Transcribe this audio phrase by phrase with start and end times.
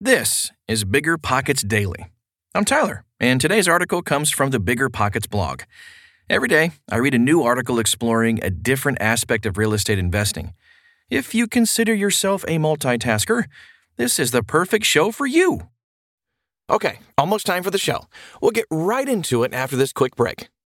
[0.00, 2.06] This is Bigger Pockets Daily.
[2.54, 5.62] I'm Tyler, and today's article comes from the Bigger Pockets blog.
[6.30, 10.54] Every day, I read a new article exploring a different aspect of real estate investing.
[11.10, 13.46] If you consider yourself a multitasker,
[13.96, 15.62] this is the perfect show for you.
[16.70, 18.06] Okay, almost time for the show.
[18.40, 20.48] We'll get right into it after this quick break.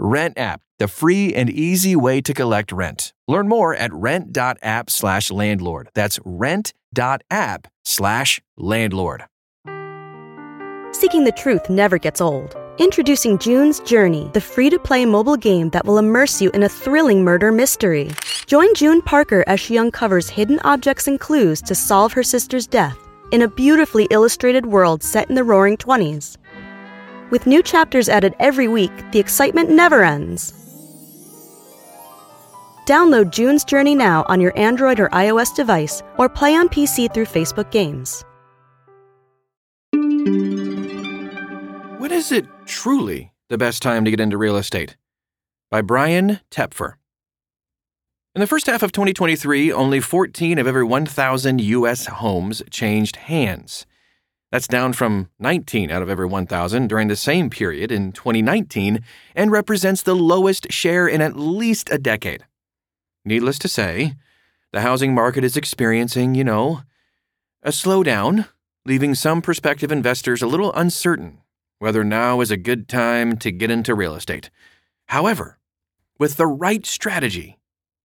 [0.00, 3.12] Rent App, the free and easy way to collect rent.
[3.28, 5.90] Learn more at rent.app slash landlord.
[5.94, 9.24] That's rent.app slash landlord.
[10.92, 12.56] Seeking the truth never gets old.
[12.78, 16.68] Introducing June's Journey, the free to play mobile game that will immerse you in a
[16.68, 18.10] thrilling murder mystery.
[18.46, 22.96] Join June Parker as she uncovers hidden objects and clues to solve her sister's death
[23.32, 26.36] in a beautifully illustrated world set in the roaring 20s.
[27.30, 30.52] With new chapters added every week, the excitement never ends.
[32.86, 37.26] Download June's Journey now on your Android or iOS device or play on PC through
[37.26, 38.24] Facebook Games.
[42.00, 44.96] When is it truly the best time to get into real estate?
[45.70, 46.94] By Brian Tepfer.
[48.34, 52.06] In the first half of 2023, only 14 of every 1,000 U.S.
[52.06, 53.86] homes changed hands.
[54.50, 59.00] That's down from 19 out of every 1,000 during the same period in 2019
[59.36, 62.44] and represents the lowest share in at least a decade.
[63.24, 64.14] Needless to say,
[64.72, 66.82] the housing market is experiencing, you know,
[67.62, 68.48] a slowdown,
[68.84, 71.40] leaving some prospective investors a little uncertain
[71.80, 74.50] whether now is a good time to get into real estate.
[75.06, 75.58] However,
[76.18, 77.58] with the right strategy,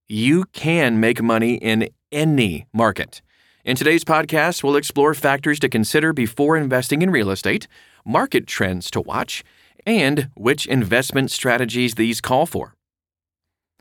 [0.08, 3.22] you can make money in any market.
[3.66, 7.68] In today's podcast, we'll explore factors to consider before investing in real estate,
[8.06, 9.44] market trends to watch,
[9.88, 12.76] and which investment strategies these call for.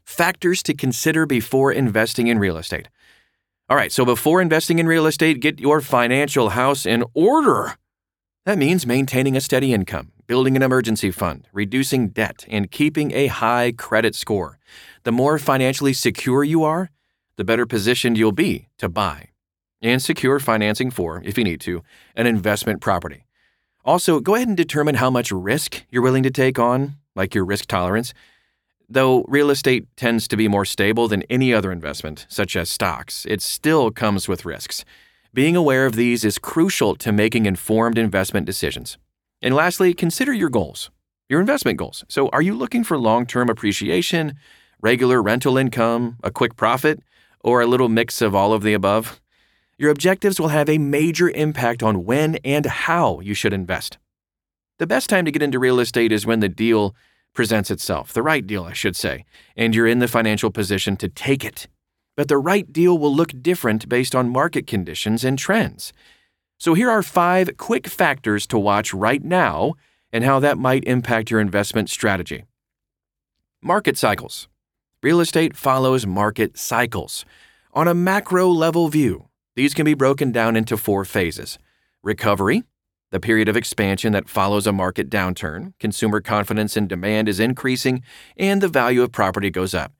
[0.02, 2.88] Factors to consider before investing in real estate.
[3.68, 7.76] All right, so before investing in real estate, get your financial house in order.
[8.46, 13.26] That means maintaining a steady income, building an emergency fund, reducing debt, and keeping a
[13.26, 14.58] high credit score.
[15.02, 16.88] The more financially secure you are,
[17.36, 19.28] the better positioned you'll be to buy
[19.84, 21.82] and secure financing for, if you need to,
[22.16, 23.26] an investment property.
[23.84, 27.44] Also, go ahead and determine how much risk you're willing to take on, like your
[27.44, 28.14] risk tolerance.
[28.88, 33.26] Though real estate tends to be more stable than any other investment, such as stocks,
[33.26, 34.86] it still comes with risks.
[35.34, 38.96] Being aware of these is crucial to making informed investment decisions.
[39.42, 40.90] And lastly, consider your goals,
[41.28, 42.04] your investment goals.
[42.08, 44.34] So, are you looking for long term appreciation,
[44.80, 47.02] regular rental income, a quick profit,
[47.40, 49.20] or a little mix of all of the above?
[49.76, 53.98] Your objectives will have a major impact on when and how you should invest.
[54.78, 56.94] The best time to get into real estate is when the deal
[57.32, 59.24] presents itself, the right deal, I should say,
[59.56, 61.66] and you're in the financial position to take it
[62.16, 65.92] but the right deal will look different based on market conditions and trends.
[66.58, 69.74] So here are five quick factors to watch right now
[70.12, 72.44] and how that might impact your investment strategy.
[73.60, 74.48] Market cycles.
[75.02, 77.24] Real estate follows market cycles.
[77.72, 81.58] On a macro level view, these can be broken down into four phases
[82.02, 82.64] recovery,
[83.10, 88.02] the period of expansion that follows a market downturn, consumer confidence and demand is increasing,
[88.36, 89.92] and the value of property goes up.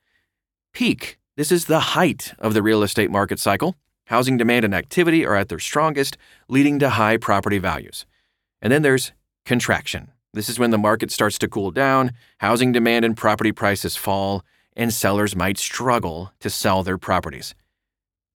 [0.73, 3.77] Peak, this is the height of the real estate market cycle.
[4.09, 8.05] Housing demand and activity are at their strongest, leading to high property values.
[8.61, 9.13] And then there's
[9.47, 10.11] contraction.
[10.33, 14.45] This is when the market starts to cool down, housing demand and property prices fall,
[14.77, 17.55] and sellers might struggle to sell their properties.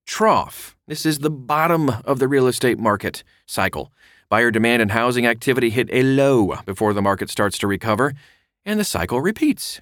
[0.10, 0.76] Trough.
[0.88, 3.94] This is the bottom of the real estate market cycle.
[4.28, 8.14] Buyer demand and housing activity hit a low before the market starts to recover,
[8.66, 9.82] and the cycle repeats.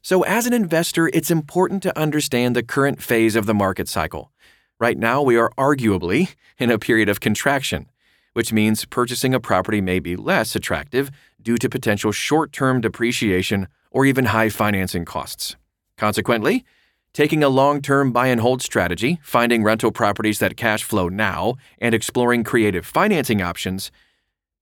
[0.00, 4.32] So, as an investor, it's important to understand the current phase of the market cycle.
[4.80, 7.90] Right now, we are arguably in a period of contraction,
[8.32, 11.10] which means purchasing a property may be less attractive
[11.42, 15.56] due to potential short term depreciation or even high financing costs.
[15.98, 16.64] Consequently,
[17.12, 21.56] taking a long term buy and hold strategy, finding rental properties that cash flow now,
[21.78, 23.90] and exploring creative financing options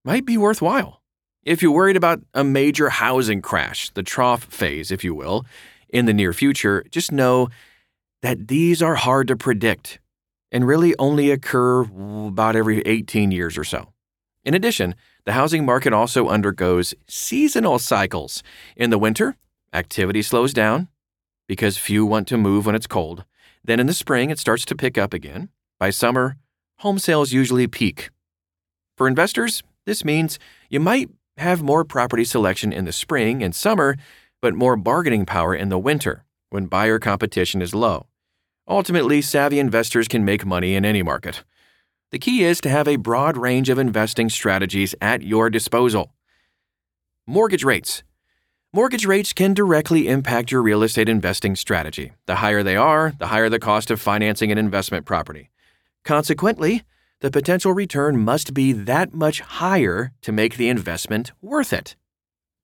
[0.05, 1.00] might be worthwhile.
[1.43, 5.47] If you're worried about a major housing crash, the trough phase, if you will,
[5.88, 7.49] in the near future, just know
[8.23, 9.99] that these are hard to predict
[10.53, 11.82] and really only occur
[12.26, 13.93] about every 18 years or so.
[14.44, 14.94] In addition,
[15.25, 18.43] the housing market also undergoes seasonal cycles.
[18.76, 19.37] In the winter,
[19.73, 20.88] activity slows down
[21.50, 23.25] because few want to move when it's cold.
[23.64, 25.49] Then in the spring, it starts to pick up again.
[25.81, 26.37] By summer,
[26.79, 28.11] home sales usually peak.
[28.97, 30.38] For investors, this means
[30.69, 33.97] you might have more property selection in the spring and summer,
[34.41, 38.06] but more bargaining power in the winter when buyer competition is low.
[38.69, 41.43] Ultimately, savvy investors can make money in any market.
[42.12, 46.14] The key is to have a broad range of investing strategies at your disposal.
[47.26, 48.05] Mortgage rates.
[48.72, 52.12] Mortgage rates can directly impact your real estate investing strategy.
[52.26, 55.50] The higher they are, the higher the cost of financing an investment property.
[56.05, 56.84] Consequently,
[57.19, 61.96] the potential return must be that much higher to make the investment worth it.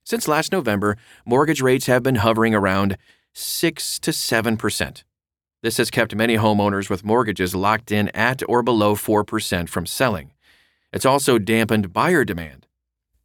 [0.05, 2.99] Since last November, mortgage rates have been hovering around
[3.33, 5.03] 6 to 7%.
[5.65, 10.31] This has kept many homeowners with mortgages locked in at or below 4% from selling.
[10.93, 12.69] It's also dampened buyer demand.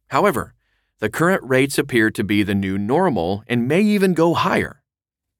[0.08, 0.54] However,
[1.02, 4.82] the current rates appear to be the new normal and may even go higher.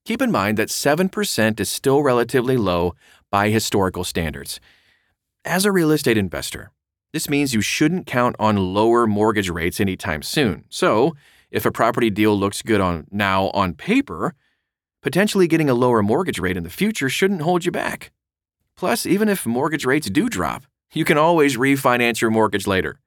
[0.05, 2.94] Keep in mind that 7% is still relatively low
[3.31, 4.61] by historical standards.
[5.47, 6.70] As a real estate investor,
[7.14, 10.64] this means you shouldn't count on lower mortgage rates anytime soon.
[10.69, 11.17] So,
[11.50, 14.35] if a property deal looks good on now on paper,
[15.03, 18.12] Potentially getting a lower mortgage rate in the future shouldn't hold you back.
[18.76, 20.62] Plus, even if mortgage rates do drop,
[20.93, 23.00] you can always refinance your mortgage later.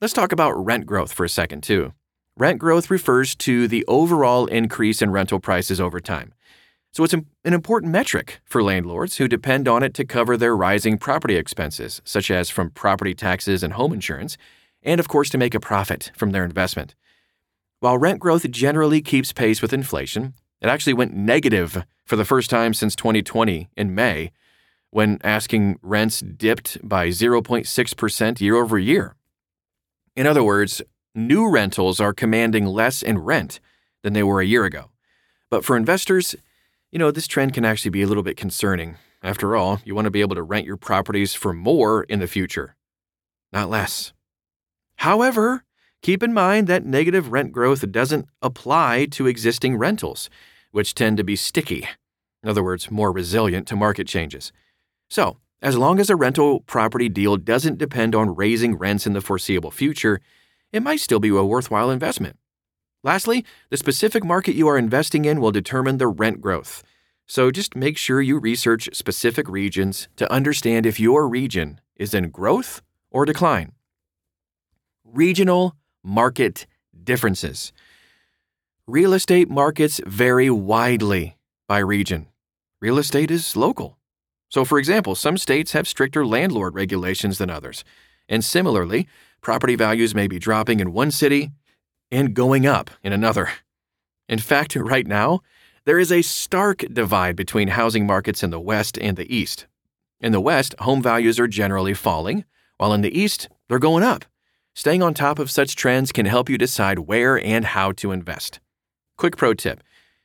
[0.00, 1.92] Let's talk about rent growth for a second, too.
[2.36, 6.34] Rent growth refers to the overall increase in rental prices over time.
[6.92, 10.98] So it's an important metric for landlords who depend on it to cover their rising
[10.98, 14.38] property expenses, such as from property taxes and home insurance,
[14.84, 16.94] and of course to make a profit from their investment.
[17.80, 22.50] While rent growth generally keeps pace with inflation, it actually went negative for the first
[22.50, 24.30] time since 2020 in May,
[24.90, 29.16] when asking rents dipped by 0.6% year over year.
[30.18, 30.82] In other words,
[31.14, 33.60] new rentals are commanding less in rent
[34.02, 34.90] than they were a year ago.
[35.48, 36.34] But for investors,
[36.90, 38.96] you know, this trend can actually be a little bit concerning.
[39.22, 42.26] After all, you want to be able to rent your properties for more in the
[42.26, 42.74] future,
[43.52, 44.12] not less.
[44.96, 45.62] However,
[46.02, 50.30] Keep in mind that negative rent growth doesn't apply to existing rentals,
[50.70, 51.88] which tend to be sticky,
[52.42, 54.52] in other words, more resilient to market changes.
[55.10, 59.20] So, as long as a rental property deal doesn't depend on raising rents in the
[59.20, 60.20] foreseeable future,
[60.72, 62.36] it might still be a worthwhile investment.
[63.02, 66.82] Lastly, the specific market you are investing in will determine the rent growth.
[67.26, 72.30] So just make sure you research specific regions to understand if your region is in
[72.30, 73.72] growth or decline.
[75.04, 76.66] Regional market
[77.04, 77.72] differences.
[78.86, 82.28] Real estate markets vary widely by region.
[82.80, 83.97] Real estate is local.
[84.48, 87.84] So, for example, some states have stricter landlord regulations than others.
[88.28, 89.08] And similarly,
[89.40, 91.50] property values may be dropping in one city
[92.10, 93.50] and going up in another.
[94.28, 95.40] In fact, right now,
[95.84, 99.66] there is a stark divide between housing markets in the West and the East.
[100.20, 102.44] In the West, home values are generally falling,
[102.76, 104.24] while in the East, they're going up.
[104.74, 108.60] Staying on top of such trends can help you decide where and how to invest.
[109.16, 109.82] Quick pro tip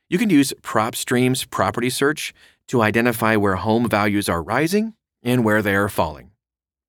[0.08, 2.34] you can use PropStream's property search
[2.68, 6.30] to identify where home values are rising and where they are falling.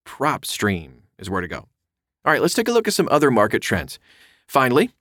[0.05, 1.57] PropStream is where to go.
[2.25, 3.99] All right, let's take a look at some other market trends.
[4.47, 4.91] Finally,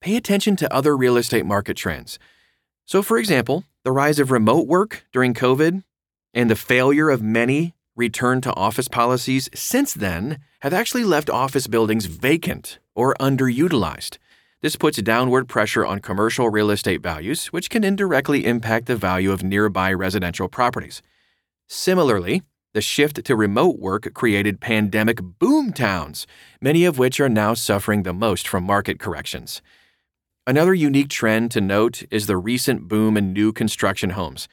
[0.00, 2.18] pay attention to other real estate market trends.
[2.84, 5.84] So, for example, the rise of remote work during COVID
[6.34, 11.66] and the failure of many return to office policies since then have actually left office
[11.66, 14.18] buildings vacant or underutilized.
[14.62, 19.32] This puts downward pressure on commercial real estate values, which can indirectly impact the value
[19.32, 21.02] of nearby residential properties.
[21.68, 22.42] Similarly,
[22.72, 26.28] the shift to remote work created pandemic boom towns,
[26.60, 29.60] many of which are now suffering the most from market corrections.
[30.46, 34.46] Another unique trend to note is the recent boom in new construction homes.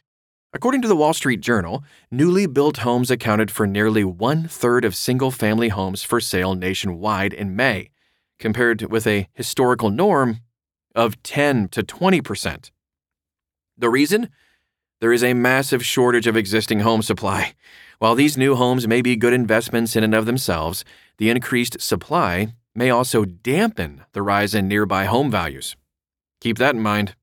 [0.54, 4.96] According to the Wall Street Journal, newly built homes accounted for nearly one third of
[4.96, 7.92] single family homes for sale nationwide in May,
[8.40, 10.40] compared with a historical norm
[10.96, 12.72] of 10 to 20 percent.
[13.78, 14.30] The reason?
[15.02, 17.54] There is a massive shortage of existing home supply.
[18.00, 20.84] While these new homes may be good investments in and of themselves,
[21.18, 25.76] the increased supply may also dampen the rise in nearby home values.
[26.42, 27.16] Keep that in mind.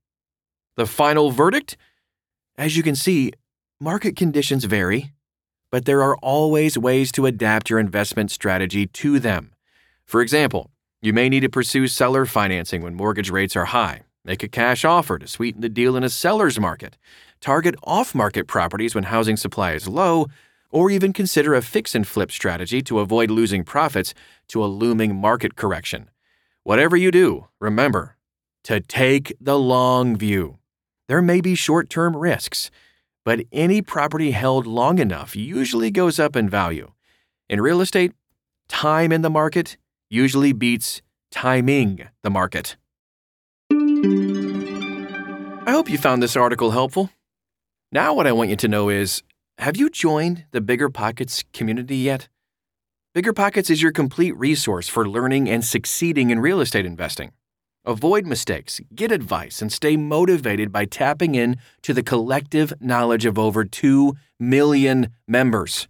[0.76, 1.76] The final verdict?
[2.56, 3.32] As you can see,
[3.80, 5.12] market conditions vary,
[5.70, 9.52] but there are always ways to adapt your investment strategy to them.
[10.04, 10.70] For example,
[11.02, 14.84] you may need to pursue seller financing when mortgage rates are high, make a cash
[14.84, 16.96] offer to sweeten the deal in a seller's market,
[17.40, 20.26] target off market properties when housing supply is low,
[20.70, 24.14] or even consider a fix and flip strategy to avoid losing profits
[24.48, 26.10] to a looming market correction.
[26.62, 28.16] Whatever you do, remember
[28.64, 30.58] to take the long view.
[31.06, 32.70] There may be short term risks,
[33.24, 36.90] but any property held long enough usually goes up in value.
[37.48, 38.12] In real estate,
[38.66, 39.76] time in the market
[40.08, 42.76] usually beats timing the market.
[45.66, 47.10] I hope you found this article helpful.
[47.92, 49.22] Now, what I want you to know is
[49.58, 52.28] have you joined the Bigger Pockets community yet?
[53.14, 57.32] Bigger Pockets is your complete resource for learning and succeeding in real estate investing.
[57.86, 63.38] Avoid mistakes, get advice, and stay motivated by tapping in to the collective knowledge of
[63.38, 65.88] over 2 million members.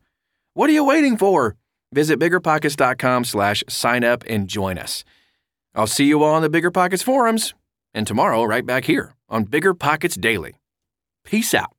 [0.55, 1.57] What are you waiting for?
[1.93, 5.05] Visit biggerpockets.com slash sign up and join us.
[5.75, 7.55] I'll see you all on the Bigger Pockets forums
[7.95, 10.57] and tomorrow right back here on Bigger Pockets Daily.
[11.25, 11.76] Peace out.